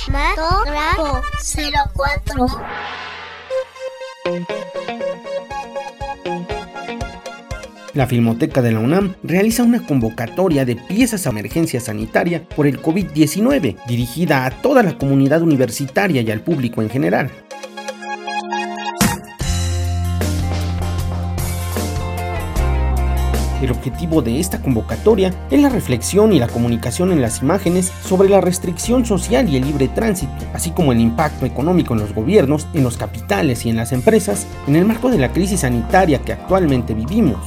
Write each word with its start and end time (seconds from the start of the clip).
Cinematógrafo 0.00 1.22
04. 1.94 2.46
La 7.94 8.06
Filmoteca 8.06 8.62
de 8.62 8.72
la 8.72 8.78
UNAM 8.78 9.16
realiza 9.22 9.62
una 9.62 9.86
convocatoria 9.86 10.64
de 10.64 10.76
piezas 10.76 11.26
a 11.26 11.30
emergencia 11.30 11.78
sanitaria 11.78 12.42
por 12.48 12.66
el 12.66 12.80
COVID-19, 12.80 13.84
dirigida 13.86 14.46
a 14.46 14.50
toda 14.50 14.82
la 14.82 14.96
comunidad 14.96 15.42
universitaria 15.42 16.22
y 16.22 16.30
al 16.30 16.40
público 16.40 16.80
en 16.80 16.88
general. 16.88 17.30
El 23.62 23.70
objetivo 23.70 24.22
de 24.22 24.40
esta 24.40 24.60
convocatoria 24.60 25.32
es 25.50 25.62
la 25.62 25.68
reflexión 25.68 26.32
y 26.32 26.40
la 26.40 26.48
comunicación 26.48 27.12
en 27.12 27.22
las 27.22 27.42
imágenes 27.42 27.92
sobre 28.04 28.28
la 28.28 28.40
restricción 28.40 29.06
social 29.06 29.48
y 29.48 29.56
el 29.56 29.64
libre 29.64 29.86
tránsito, 29.86 30.32
así 30.52 30.72
como 30.72 30.90
el 30.90 31.00
impacto 31.00 31.46
económico 31.46 31.94
en 31.94 32.00
los 32.00 32.12
gobiernos, 32.12 32.66
en 32.74 32.82
los 32.82 32.96
capitales 32.96 33.64
y 33.64 33.70
en 33.70 33.76
las 33.76 33.92
empresas, 33.92 34.48
en 34.66 34.74
el 34.74 34.84
marco 34.84 35.10
de 35.10 35.18
la 35.18 35.32
crisis 35.32 35.60
sanitaria 35.60 36.18
que 36.18 36.32
actualmente 36.32 36.92
vivimos. 36.92 37.38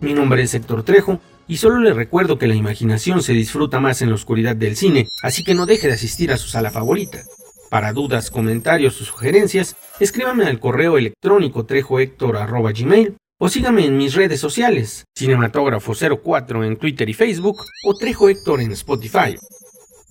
Mi 0.00 0.14
nombre 0.14 0.44
es 0.44 0.54
Héctor 0.54 0.84
Trejo 0.84 1.18
y 1.48 1.56
solo 1.56 1.80
le 1.80 1.92
recuerdo 1.92 2.38
que 2.38 2.46
la 2.46 2.54
imaginación 2.54 3.24
se 3.24 3.32
disfruta 3.32 3.80
más 3.80 4.02
en 4.02 4.10
la 4.10 4.14
oscuridad 4.14 4.54
del 4.54 4.76
cine, 4.76 5.08
así 5.20 5.42
que 5.42 5.56
no 5.56 5.66
deje 5.66 5.88
de 5.88 5.94
asistir 5.94 6.30
a 6.30 6.36
su 6.36 6.46
sala 6.46 6.70
favorita. 6.70 7.24
Para 7.70 7.92
dudas, 7.92 8.32
comentarios 8.32 9.00
o 9.00 9.04
sugerencias, 9.04 9.76
escríbame 10.00 10.44
al 10.44 10.58
correo 10.58 10.98
electrónico 10.98 11.66
trejohector.gmail 11.66 13.16
o 13.38 13.48
sígame 13.48 13.86
en 13.86 13.96
mis 13.96 14.14
redes 14.14 14.40
sociales, 14.40 15.04
Cinematógrafo04 15.16 16.66
en 16.66 16.76
Twitter 16.76 17.08
y 17.08 17.14
Facebook 17.14 17.64
o 17.84 17.94
Trejo 17.94 18.28
Héctor 18.28 18.60
en 18.60 18.72
Spotify. 18.72 19.36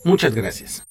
Muchas 0.05 0.33
gracias. 0.33 0.88